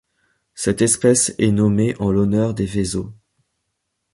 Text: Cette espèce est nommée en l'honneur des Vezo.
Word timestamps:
Cette 0.55 0.81
espèce 0.81 1.35
est 1.37 1.51
nommée 1.51 1.95
en 2.01 2.09
l'honneur 2.11 2.55
des 2.55 2.65
Vezo. 2.65 3.13